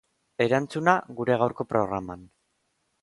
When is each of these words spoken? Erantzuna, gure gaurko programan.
Erantzuna, 0.45 0.95
gure 1.19 1.37
gaurko 1.43 1.67
programan. 1.75 2.25